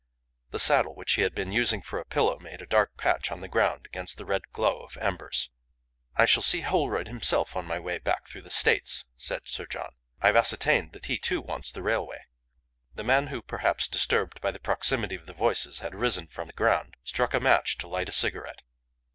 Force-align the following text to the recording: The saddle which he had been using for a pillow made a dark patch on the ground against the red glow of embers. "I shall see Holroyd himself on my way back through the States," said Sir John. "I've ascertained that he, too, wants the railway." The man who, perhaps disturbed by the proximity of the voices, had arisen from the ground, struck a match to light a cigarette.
The 0.49 0.57
saddle 0.57 0.95
which 0.95 1.11
he 1.13 1.21
had 1.21 1.35
been 1.35 1.51
using 1.51 1.83
for 1.83 1.99
a 1.99 2.05
pillow 2.05 2.39
made 2.39 2.59
a 2.59 2.65
dark 2.65 2.97
patch 2.97 3.31
on 3.31 3.41
the 3.41 3.47
ground 3.47 3.85
against 3.85 4.17
the 4.17 4.25
red 4.25 4.41
glow 4.51 4.79
of 4.79 4.97
embers. 4.97 5.51
"I 6.15 6.25
shall 6.25 6.41
see 6.41 6.61
Holroyd 6.61 7.07
himself 7.07 7.55
on 7.55 7.67
my 7.67 7.77
way 7.77 7.99
back 7.99 8.25
through 8.25 8.41
the 8.41 8.49
States," 8.49 9.05
said 9.15 9.43
Sir 9.47 9.67
John. 9.67 9.91
"I've 10.19 10.35
ascertained 10.35 10.93
that 10.93 11.05
he, 11.05 11.19
too, 11.19 11.39
wants 11.39 11.69
the 11.69 11.83
railway." 11.83 12.23
The 12.95 13.03
man 13.03 13.27
who, 13.27 13.43
perhaps 13.43 13.87
disturbed 13.87 14.41
by 14.41 14.49
the 14.49 14.57
proximity 14.59 15.13
of 15.13 15.27
the 15.27 15.33
voices, 15.33 15.81
had 15.81 15.93
arisen 15.93 16.25
from 16.25 16.47
the 16.47 16.53
ground, 16.53 16.97
struck 17.03 17.35
a 17.35 17.39
match 17.39 17.77
to 17.77 17.87
light 17.87 18.09
a 18.09 18.11
cigarette. 18.11 18.63